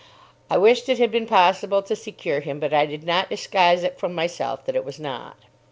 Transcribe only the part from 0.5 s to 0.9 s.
wished